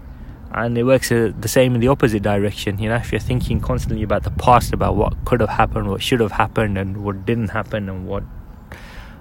and 0.52 0.78
it 0.78 0.84
works 0.84 1.12
uh, 1.12 1.32
the 1.40 1.48
same 1.48 1.76
in 1.76 1.82
the 1.82 1.88
opposite 1.88 2.24
direction 2.24 2.80
you 2.80 2.90
know 2.90 2.96
if 2.96 3.12
you're 3.12 3.20
thinking 3.20 3.60
constantly 3.60 4.04
about 4.04 4.24
the 4.24 4.32
past 4.32 4.74
about 4.74 4.96
what 4.96 5.14
could 5.26 5.40
have 5.40 5.50
happened 5.50 5.90
what 5.90 6.02
should 6.02 6.20
have 6.20 6.32
happened 6.32 6.78
and 6.78 6.98
what 7.04 7.26
didn't 7.26 7.50
happen 7.50 7.88
and 7.88 8.08
what 8.08 8.24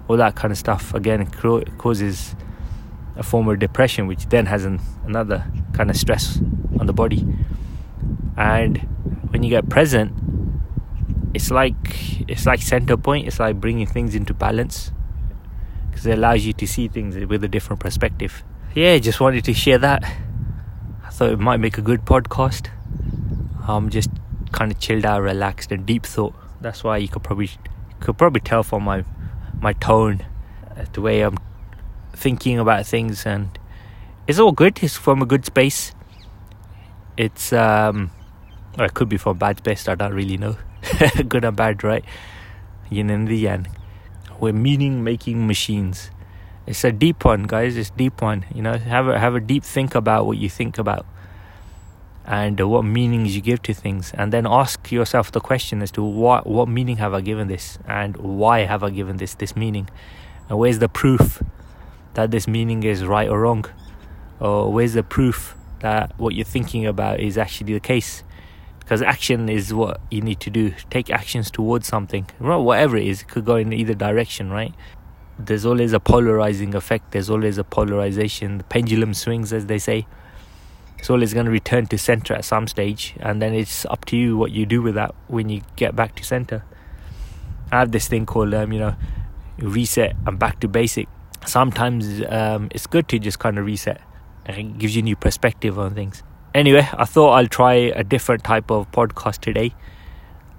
all 0.09 0.17
that 0.17 0.35
kind 0.35 0.51
of 0.51 0.59
stuff 0.59 0.95
again 0.95 1.27
causes 1.77 2.35
a 3.19 3.23
form 3.23 3.49
of 3.49 3.59
depression 3.59 4.07
which 4.07 4.27
then 4.29 4.47
has 4.47 4.65
an, 4.65 4.81
another 5.05 5.45
kind 5.75 5.91
of 5.91 5.97
stress 5.97 6.41
on 6.79 6.87
the 6.87 6.93
body. 6.93 7.27
And 8.37 8.79
when 9.31 9.43
you 9.43 9.51
get 9.51 9.69
present 9.69 10.13
it's 11.35 11.51
like 11.51 11.75
it's 12.29 12.47
like 12.47 12.63
center 12.63 12.97
point 12.97 13.27
it's 13.27 13.39
like 13.39 13.61
bringing 13.61 13.87
things 13.87 14.15
into 14.15 14.33
balance 14.33 14.93
because 15.91 16.07
it 16.07 16.17
allows 16.17 16.47
you 16.47 16.55
to 16.55 16.67
see 16.67 16.89
things 16.89 17.17
with 17.27 17.45
a 17.45 17.49
different 17.49 17.81
perspective. 17.81 18.43
Yeah 18.75 18.97
just 18.99 19.21
wanted 19.21 19.45
to 19.45 19.53
share 19.53 19.79
that 19.79 20.05
thought 21.19 21.33
it 21.33 21.41
might 21.41 21.57
make 21.57 21.77
a 21.79 21.83
good 21.83 22.05
podcast. 22.05 22.69
I'm 23.67 23.91
just 23.91 24.09
kind 24.53 24.71
of 24.71 24.79
chilled 24.79 25.05
out, 25.05 25.21
relaxed, 25.21 25.73
and 25.73 25.85
deep 25.85 26.07
thought. 26.07 26.33
That's 26.61 26.85
why 26.85 26.99
you 26.99 27.09
could 27.09 27.25
probably 27.25 27.51
could 27.99 28.17
probably 28.17 28.41
tell 28.41 28.63
from 28.63 28.85
my 28.85 29.05
my 29.61 29.73
tone, 29.73 30.25
uh, 30.77 30.85
the 30.93 31.01
way 31.01 31.23
I'm 31.23 31.37
thinking 32.13 32.61
about 32.61 32.87
things, 32.87 33.27
and 33.27 33.59
it's 34.29 34.39
all 34.39 34.53
good. 34.53 34.79
It's 34.81 34.97
from 34.97 35.21
a 35.21 35.27
good 35.27 35.45
space. 35.45 35.91
It's 37.17 37.53
um, 37.53 38.13
or 38.79 38.85
it 38.85 38.95
could 38.95 39.09
be 39.09 39.17
from 39.17 39.39
bad 39.39 39.59
space. 39.59 39.89
I 39.89 39.97
don't 39.97 40.15
really 40.15 40.37
know. 40.37 40.57
good 41.29 41.45
and 41.45 41.57
bad, 41.57 41.83
right? 41.83 42.05
Yin 42.91 43.11
and 43.11 43.27
the 43.27 43.37
yang. 43.37 43.67
We're 44.39 44.53
meaning 44.53 45.03
making 45.03 45.49
machines 45.49 46.13
it's 46.69 46.85
a 46.85 46.93
deep 46.93 47.25
one, 47.25 47.45
guys. 47.45 47.79
It's 47.79 47.89
deep 47.89 48.21
one. 48.21 48.45
You 48.55 48.61
know, 48.61 48.77
have 48.77 49.09
a 49.09 49.19
have 49.19 49.35
a 49.35 49.41
deep 49.41 49.65
think 49.65 49.95
about 49.95 50.27
what 50.27 50.37
you 50.37 50.51
think 50.51 50.77
about, 50.77 51.07
and 52.27 52.61
what 52.61 52.83
meanings 52.83 53.35
you 53.35 53.41
give 53.41 53.63
to 53.63 53.73
things, 53.73 54.13
and 54.13 54.33
then 54.33 54.47
ask 54.47 54.93
yourself 54.93 55.33
the 55.33 55.41
question 55.41 55.81
as 55.81 55.91
to 55.93 56.03
what 56.03 56.47
what 56.47 56.69
meaning 56.69 56.99
have 56.99 57.15
I 57.15 57.23
given 57.23 57.49
this, 57.49 57.79
and 57.87 58.17
why 58.19 58.61
have 58.61 58.85
I 58.85 58.91
given 58.91 59.17
this 59.17 59.35
this 59.35 59.57
meaning, 59.57 59.89
and 60.51 60.59
where's 60.59 60.79
the 60.79 60.91
proof 60.91 61.43
that 62.15 62.31
this 62.31 62.47
meaning 62.47 62.83
is 62.83 63.03
right 63.05 63.29
or 63.29 63.41
wrong, 63.41 63.65
or 64.39 64.71
where's 64.71 64.93
the 64.93 65.03
proof 65.03 65.55
that 65.81 66.13
what 66.19 66.35
you're 66.35 66.45
thinking 66.45 66.85
about 66.85 67.19
is 67.19 67.39
actually 67.39 67.73
the 67.73 67.81
case? 67.81 68.23
Because 68.81 69.01
action 69.03 69.49
is 69.49 69.73
what 69.73 70.01
you 70.11 70.21
need 70.21 70.41
to 70.41 70.51
do. 70.51 70.75
Take 70.91 71.11
actions 71.11 71.51
towards 71.51 71.87
something. 71.87 72.25
Whatever 72.39 72.97
it 72.97 73.07
is 73.07 73.23
it 73.23 73.29
could 73.29 73.45
go 73.45 73.57
in 73.57 73.73
either 73.73 73.95
direction 73.95 74.51
right 74.51 74.75
there's 75.39 75.65
always 75.65 75.93
a 75.93 76.01
polarizing 76.01 76.75
effect 76.75 77.13
there's 77.13 77.31
always 77.31 77.59
a 77.59 77.65
polarization 77.65 78.59
the 78.59 78.65
pendulum 78.65 79.15
swings 79.15 79.53
as 79.53 79.67
they 79.67 79.79
say. 79.79 80.07
It's 80.99 81.11
always 81.11 81.33
going 81.33 81.47
to 81.47 81.53
return 81.53 81.87
to 81.87 81.99
center 81.99 82.35
at 82.35 82.45
some 82.45 82.67
stage 82.67 83.15
and 83.21 83.41
then 83.41 83.55
it's 83.55 83.87
up 83.87 84.05
to 84.07 84.17
you 84.17 84.37
what 84.37 84.51
you 84.51 84.67
do 84.67 84.83
with 84.83 84.97
that 84.97 85.15
when 85.29 85.49
you 85.49 85.63
get 85.77 85.95
back 85.95 86.17
to 86.17 86.25
center. 86.25 86.65
I 87.71 87.79
have 87.79 87.93
this 87.93 88.09
thing 88.09 88.27
called 88.27 88.53
um, 88.53 88.73
you 88.73 88.81
know 88.81 88.97
reset 89.59 90.17
and 90.27 90.39
back 90.39 90.59
to 90.61 90.69
basic. 90.69 91.09
Sometimes 91.47 92.23
um, 92.29 92.69
it's 92.73 92.87
good 92.87 93.09
to 93.09 93.19
just 93.19 93.39
kind 93.39 93.59
of 93.59 93.65
reset 93.65 94.01
it 94.49 94.79
gives 94.79 94.97
you 94.97 95.01
a 95.01 95.05
new 95.05 95.17
perspective 95.17 95.79
on 95.79 95.95
things. 95.95 96.23
Anyway 96.55 96.89
i 96.95 97.05
thought 97.05 97.33
i'll 97.33 97.47
try 97.47 97.75
a 97.75 98.03
different 98.03 98.43
type 98.43 98.71
of 98.71 98.91
podcast 98.91 99.41
today 99.41 99.73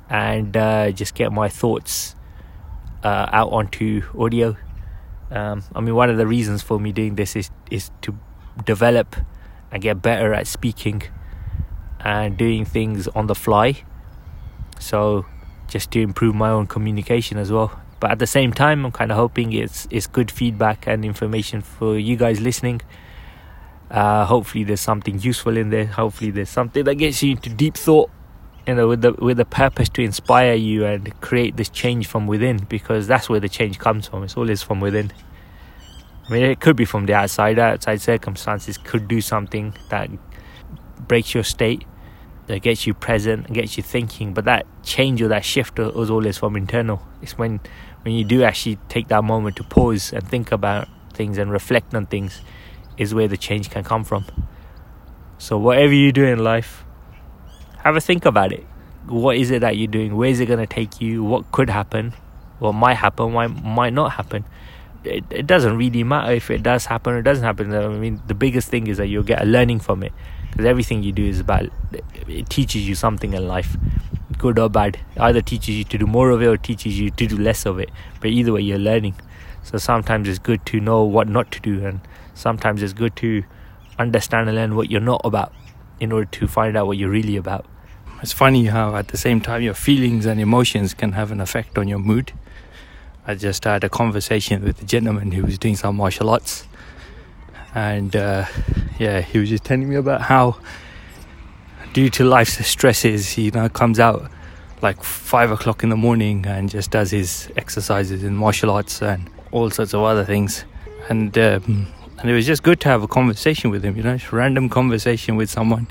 and 0.09 0.55
uh, 0.55 0.91
just 0.91 1.15
get 1.15 1.31
my 1.31 1.50
thoughts 1.50 2.15
uh, 3.03 3.27
out 3.31 3.51
onto 3.51 4.01
audio 4.17 4.55
um, 5.31 5.63
I 5.75 5.81
mean, 5.81 5.95
one 5.95 6.09
of 6.09 6.17
the 6.17 6.25
reasons 6.27 6.62
for 6.62 6.79
me 6.79 6.91
doing 6.91 7.15
this 7.15 7.36
is 7.36 7.51
is 7.69 7.91
to 8.01 8.17
develop 8.65 9.15
and 9.71 9.81
get 9.81 10.01
better 10.01 10.33
at 10.33 10.48
speaking 10.48 11.03
and 12.00 12.38
doing 12.38 12.65
things 12.65 13.07
on 13.09 13.27
the 13.27 13.36
fly. 13.36 13.83
So, 14.79 15.25
just 15.67 15.91
to 15.91 16.01
improve 16.01 16.33
my 16.33 16.50
own 16.50 16.65
communication 16.67 17.38
as 17.38 17.51
well. 17.51 17.79
But 18.00 18.12
at 18.12 18.19
the 18.19 18.27
same 18.27 18.53
time, 18.53 18.86
I'm 18.86 18.91
kind 18.91 19.12
of 19.12 19.17
hoping 19.17 19.53
it's 19.53 19.88
it's 19.91 20.07
good 20.07 20.31
feedback 20.31 20.88
and 20.88 21.05
information 21.05 21.62
for 21.62 21.98
you 21.98 22.15
guys 22.15 22.39
listening. 22.39 22.81
Uh, 23.91 24.25
hopefully, 24.25 24.63
there's 24.63 24.81
something 24.81 25.19
useful 25.19 25.57
in 25.57 25.69
there. 25.69 25.86
Hopefully, 25.86 26.31
there's 26.31 26.50
something 26.50 26.83
that 26.86 26.95
gets 26.95 27.21
you 27.21 27.31
into 27.31 27.50
deep 27.50 27.75
thought 27.75 28.09
you 28.69 28.75
know 28.75 28.88
with 28.88 29.01
the 29.01 29.13
with 29.13 29.38
the 29.38 29.45
purpose 29.45 29.89
to 29.89 30.03
inspire 30.03 30.53
you 30.53 30.85
and 30.85 31.19
create 31.21 31.57
this 31.57 31.69
change 31.69 32.05
from 32.05 32.27
within 32.27 32.57
because 32.69 33.07
that's 33.07 33.27
where 33.27 33.39
the 33.39 33.49
change 33.49 33.79
comes 33.79 34.07
from. 34.07 34.23
It's 34.23 34.38
always 34.38 34.61
from 34.61 34.79
within. 34.79 35.11
I 36.27 36.31
mean 36.31 36.43
it 36.43 36.59
could 36.59 36.75
be 36.75 36.85
from 36.85 37.07
the 37.07 37.15
outside. 37.15 37.57
Outside 37.57 37.99
circumstances 37.99 38.77
could 38.77 39.07
do 39.07 39.21
something 39.21 39.73
that 39.89 40.11
breaks 41.07 41.33
your 41.33 41.43
state 41.43 41.83
that 42.45 42.61
gets 42.61 42.85
you 42.85 42.93
present 42.93 43.47
and 43.47 43.55
gets 43.55 43.75
you 43.75 43.81
thinking. 43.81 44.35
But 44.35 44.45
that 44.45 44.67
change 44.83 45.19
or 45.19 45.29
that 45.29 45.43
shift 45.43 45.79
is 45.79 46.11
always 46.11 46.38
from 46.38 46.55
internal. 46.55 47.01
It's 47.23 47.39
when 47.39 47.59
when 48.03 48.13
you 48.13 48.23
do 48.23 48.43
actually 48.43 48.77
take 48.88 49.07
that 49.07 49.23
moment 49.23 49.55
to 49.55 49.63
pause 49.63 50.13
and 50.13 50.27
think 50.27 50.51
about 50.51 50.88
things 51.13 51.39
and 51.39 51.51
reflect 51.51 51.95
on 51.95 52.05
things 52.05 52.41
is 52.99 53.15
where 53.15 53.27
the 53.27 53.38
change 53.38 53.71
can 53.71 53.83
come 53.83 54.03
from. 54.03 54.25
So 55.39 55.57
whatever 55.57 55.93
you 55.93 56.11
do 56.11 56.23
in 56.25 56.43
life 56.43 56.85
have 57.83 57.95
a 57.95 58.01
think 58.01 58.25
about 58.25 58.51
it. 58.51 58.65
What 59.07 59.38
is 59.38 59.51
it 59.51 59.62
that 59.62 59.77
you're 59.77 59.88
doing? 59.88 60.15
Where 60.15 60.29
is 60.29 60.39
it 60.39 60.45
going 60.45 60.59
to 60.59 60.67
take 60.67 61.01
you? 61.01 61.24
What 61.24 61.51
could 61.51 61.69
happen? 61.69 62.13
What 62.59 62.74
might 62.74 62.95
happen? 62.95 63.33
What 63.33 63.48
might 63.63 63.93
not 63.93 64.13
happen? 64.13 64.45
It, 65.03 65.24
it 65.29 65.48
doesn't 65.48 65.77
really 65.77 66.03
matter 66.03 66.33
if 66.33 66.51
it 66.51 66.62
does 66.62 66.86
happen 66.86 67.13
or 67.13 67.21
doesn't 67.21 67.43
happen. 67.43 67.74
I 67.74 67.88
mean, 67.88 68.21
the 68.27 68.33
biggest 68.33 68.67
thing 68.67 68.88
is 68.88 68.98
that 68.98 69.07
you'll 69.07 69.24
get 69.24 69.41
a 69.41 69.45
learning 69.45 69.79
from 69.79 70.03
it 70.03 70.12
because 70.51 70.65
everything 70.65 71.03
you 71.03 71.12
do 71.12 71.24
is 71.24 71.39
about 71.39 71.69
it 72.27 72.50
teaches 72.50 72.88
you 72.88 72.95
something 72.95 73.33
in 73.33 73.48
life, 73.48 73.77
good 74.38 74.59
or 74.59 74.69
bad. 74.69 75.00
It 75.15 75.21
either 75.21 75.41
teaches 75.41 75.75
you 75.75 75.86
to 75.86 75.98
do 75.98 76.05
more 76.05 76.31
of 76.31 76.41
it 76.41 76.48
or 76.48 76.57
teaches 76.57 77.00
you 77.00 77.12
to 77.12 77.27
do 77.27 77.38
less 77.38 77.65
of 77.65 77.79
it. 77.79 77.89
But 78.19 78.31
either 78.31 78.51
way, 78.51 78.62
you're 78.62 78.77
learning. 78.77 79.15
So 79.63 79.77
sometimes 79.77 80.27
it's 80.27 80.39
good 80.39 80.65
to 80.67 80.79
know 80.79 81.03
what 81.03 81.27
not 81.27 81.51
to 81.51 81.62
do, 81.62 81.86
and 81.86 82.01
sometimes 82.33 82.83
it's 82.83 82.93
good 82.93 83.15
to 83.17 83.43
understand 83.98 84.50
and 84.50 84.57
learn 84.57 84.75
what 84.75 84.89
you're 84.91 85.01
not 85.01 85.21
about 85.24 85.53
in 86.00 86.12
order 86.12 86.25
to 86.25 86.48
find 86.48 86.75
out 86.77 86.88
what 86.88 86.98
you're 86.98 87.09
really 87.09 87.36
about. 87.36 87.65
It's 88.21 88.33
funny 88.33 88.65
how, 88.65 88.97
at 88.97 89.07
the 89.07 89.17
same 89.17 89.39
time, 89.39 89.61
your 89.61 89.73
feelings 89.73 90.25
and 90.25 90.41
emotions 90.41 90.93
can 90.93 91.13
have 91.13 91.31
an 91.31 91.39
effect 91.39 91.77
on 91.77 91.88
your 91.88 91.99
mood. 91.99 92.33
I 93.25 93.35
just 93.35 93.63
had 93.63 93.85
a 93.85 93.89
conversation 93.89 94.61
with 94.61 94.81
a 94.81 94.85
gentleman 94.85 95.31
who 95.31 95.43
was 95.43 95.57
doing 95.57 95.77
some 95.77 95.95
martial 95.95 96.29
arts, 96.29 96.67
and 97.73 98.13
uh, 98.15 98.45
yeah, 98.97 99.21
he 99.21 99.39
was 99.39 99.47
just 99.47 99.63
telling 99.63 99.88
me 99.88 99.95
about 99.95 100.21
how, 100.21 100.59
due 101.93 102.09
to 102.09 102.25
life's 102.25 102.65
stresses, 102.65 103.29
he 103.29 103.51
know 103.51 103.69
comes 103.69 104.01
out 104.01 104.29
like 104.81 105.01
five 105.01 105.51
o'clock 105.51 105.83
in 105.83 105.89
the 105.89 105.97
morning 105.97 106.45
and 106.45 106.69
just 106.69 106.91
does 106.91 107.11
his 107.11 107.49
exercises 107.55 108.23
in 108.23 108.35
martial 108.35 108.69
arts 108.69 109.01
and 109.01 109.29
all 109.51 109.69
sorts 109.69 109.93
of 109.93 110.01
other 110.03 110.25
things, 110.25 110.65
and 111.07 111.38
um, 111.38 111.88
and 112.17 112.29
it 112.29 112.33
was 112.33 112.45
just 112.45 112.63
good 112.63 112.81
to 112.81 112.89
have 112.89 113.01
a 113.01 113.07
conversation 113.07 113.69
with 113.69 113.85
him, 113.85 113.95
you 113.95 114.03
know, 114.03 114.17
just 114.17 114.33
random 114.33 114.67
conversation 114.67 115.38
with 115.38 115.49
someone, 115.49 115.88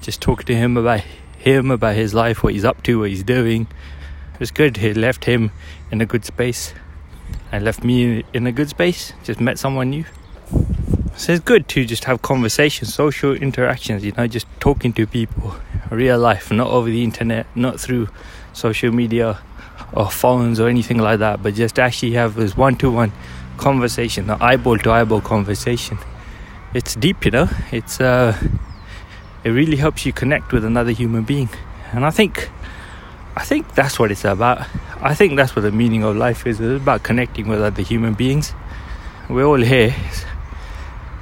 just 0.00 0.20
talk 0.20 0.44
to 0.44 0.54
him 0.54 0.76
about 0.76 1.00
him, 1.46 1.70
about 1.70 1.94
his 1.94 2.12
life, 2.12 2.42
what 2.42 2.52
he's 2.52 2.64
up 2.64 2.82
to, 2.82 2.98
what 2.98 3.10
he's 3.10 3.22
doing. 3.22 3.68
It 4.34 4.40
was 4.40 4.50
good. 4.50 4.76
He 4.76 4.92
left 4.92 5.24
him 5.24 5.52
in 5.90 6.00
a 6.00 6.06
good 6.06 6.24
space, 6.24 6.74
and 7.52 7.64
left 7.64 7.84
me 7.84 8.24
in 8.32 8.46
a 8.46 8.52
good 8.52 8.68
space. 8.68 9.12
Just 9.22 9.40
met 9.40 9.58
someone 9.58 9.90
new. 9.90 10.04
So 11.16 11.32
it's 11.32 11.44
good 11.44 11.68
to 11.68 11.84
just 11.86 12.04
have 12.04 12.20
conversations, 12.20 12.92
social 12.92 13.32
interactions, 13.32 14.04
you 14.04 14.12
know, 14.12 14.26
just 14.26 14.46
talking 14.60 14.92
to 14.94 15.06
people, 15.06 15.54
real 15.90 16.18
life, 16.18 16.50
not 16.50 16.66
over 16.66 16.90
the 16.90 17.02
internet, 17.02 17.46
not 17.54 17.80
through 17.80 18.08
social 18.52 18.92
media 18.92 19.38
or 19.92 20.10
phones 20.10 20.60
or 20.60 20.68
anything 20.68 20.98
like 20.98 21.20
that, 21.20 21.42
but 21.42 21.54
just 21.54 21.78
actually 21.78 22.12
have 22.12 22.34
this 22.34 22.56
one 22.56 22.76
to 22.76 22.90
one 22.90 23.12
conversation, 23.56 24.26
the 24.26 24.36
eyeball 24.44 24.76
to 24.78 24.90
eyeball 24.90 25.20
conversation. 25.20 25.96
It's 26.74 26.94
deep, 26.96 27.24
you 27.24 27.30
know. 27.30 27.48
It's 27.72 28.00
uh, 28.00 28.36
it 29.46 29.50
really 29.50 29.76
helps 29.76 30.04
you 30.04 30.12
connect 30.12 30.50
with 30.50 30.64
another 30.64 30.90
human 30.90 31.22
being. 31.22 31.48
And 31.92 32.04
I 32.04 32.10
think 32.10 32.50
I 33.36 33.44
think 33.44 33.76
that's 33.76 33.96
what 33.96 34.10
it's 34.10 34.24
about. 34.24 34.66
I 35.00 35.14
think 35.14 35.36
that's 35.36 35.54
what 35.54 35.62
the 35.62 35.70
meaning 35.70 36.02
of 36.02 36.16
life 36.16 36.48
is. 36.48 36.60
It's 36.60 36.82
about 36.82 37.04
connecting 37.04 37.46
with 37.46 37.62
other 37.62 37.82
human 37.82 38.14
beings. 38.14 38.54
We're 39.28 39.44
all 39.44 39.60
here. 39.60 39.94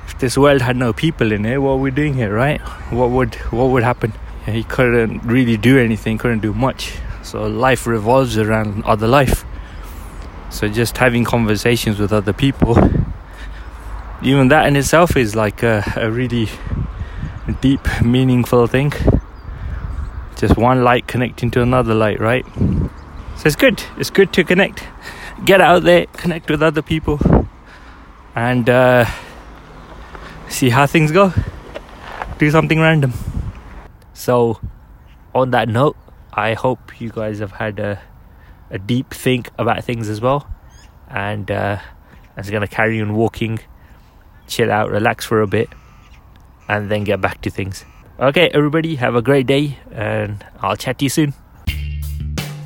If 0.06 0.18
this 0.20 0.38
world 0.38 0.62
had 0.62 0.76
no 0.78 0.94
people 0.94 1.32
in 1.32 1.44
it, 1.44 1.58
what 1.58 1.72
are 1.72 1.76
we 1.76 1.90
doing 1.90 2.14
here, 2.14 2.34
right? 2.34 2.62
What 2.90 3.10
would 3.10 3.34
what 3.52 3.66
would 3.66 3.82
happen? 3.82 4.14
He 4.46 4.64
couldn't 4.64 5.22
really 5.24 5.58
do 5.58 5.78
anything, 5.78 6.16
couldn't 6.16 6.40
do 6.40 6.54
much. 6.54 6.94
So 7.22 7.46
life 7.46 7.86
revolves 7.86 8.38
around 8.38 8.84
other 8.84 9.06
life. 9.06 9.44
So 10.48 10.66
just 10.66 10.96
having 10.96 11.24
conversations 11.24 11.98
with 11.98 12.10
other 12.10 12.32
people, 12.32 12.78
even 14.22 14.48
that 14.48 14.66
in 14.66 14.76
itself 14.76 15.14
is 15.14 15.36
like 15.36 15.62
a, 15.62 15.82
a 15.96 16.10
really 16.10 16.48
deep, 17.52 17.86
meaningful 18.02 18.66
thing 18.66 18.92
just 20.36 20.56
one 20.56 20.84
light 20.84 21.06
connecting 21.06 21.50
to 21.52 21.62
another 21.62 21.94
light, 21.94 22.20
right? 22.20 22.44
So 23.36 23.46
it's 23.46 23.56
good. 23.56 23.82
It's 23.98 24.10
good 24.10 24.32
to 24.34 24.44
connect. 24.44 24.84
Get 25.44 25.60
out 25.60 25.82
there, 25.82 26.06
connect 26.06 26.50
with 26.50 26.62
other 26.62 26.82
people, 26.82 27.18
and 28.34 28.68
uh, 28.68 29.06
see 30.48 30.70
how 30.70 30.86
things 30.86 31.12
go. 31.12 31.32
Do 32.38 32.50
something 32.50 32.78
random. 32.80 33.12
So, 34.12 34.60
on 35.34 35.50
that 35.52 35.68
note, 35.68 35.96
I 36.32 36.54
hope 36.54 37.00
you 37.00 37.10
guys 37.10 37.38
have 37.38 37.52
had 37.52 37.78
a, 37.78 38.00
a 38.70 38.78
deep 38.78 39.14
think 39.14 39.50
about 39.58 39.84
things 39.84 40.08
as 40.08 40.20
well. 40.20 40.48
And 41.08 41.50
uh, 41.50 41.78
just 42.36 42.50
going 42.50 42.60
to 42.60 42.68
carry 42.68 43.00
on 43.00 43.14
walking, 43.14 43.60
chill 44.46 44.70
out, 44.70 44.90
relax 44.90 45.24
for 45.24 45.42
a 45.42 45.46
bit, 45.46 45.68
and 46.68 46.90
then 46.90 47.04
get 47.04 47.20
back 47.20 47.40
to 47.42 47.50
things. 47.50 47.84
Okay, 48.18 48.48
everybody, 48.54 48.96
have 48.96 49.14
a 49.16 49.22
great 49.22 49.46
day, 49.46 49.78
and 49.90 50.44
I'll 50.60 50.76
chat 50.76 50.98
to 50.98 51.04
you 51.04 51.08
soon. 51.08 51.32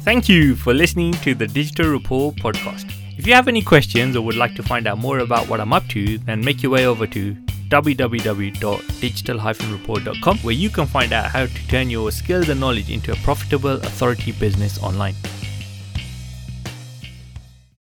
Thank 0.03 0.29
you 0.29 0.57
for 0.57 0.75
listening 0.75 1.13
to 1.25 1.35
the 1.35 1.47
Digital 1.47 1.93
Rapport 1.93 2.33
podcast. 2.33 2.93
If 3.19 3.27
you 3.27 3.35
have 3.35 3.49
any 3.49 3.63
questions 3.63 4.15
or 4.15 4.21
would 4.23 4.37
like 4.37 4.55
to 4.55 4.63
find 4.63 4.87
out 4.87 4.99
more 4.99 5.19
about 5.19 5.49
what 5.49 5.61
I'm 5.61 5.73
up 5.73 5.89
to, 5.89 6.19
then 6.19 6.45
make 6.45 6.63
your 6.63 6.71
way 6.73 6.87
over 6.87 7.09
to 7.09 7.35
www.digital-rapport.com 7.69 10.39
where 10.39 10.55
you 10.55 10.71
can 10.71 10.87
find 10.87 11.13
out 11.13 11.31
how 11.31 11.45
to 11.47 11.69
turn 11.69 11.91
your 11.91 12.11
skills 12.11 12.49
and 12.49 12.59
knowledge 12.61 12.91
into 12.91 13.13
a 13.13 13.17
profitable 13.17 13.73
authority 13.73 14.33
business 14.33 14.83
online. 14.83 15.15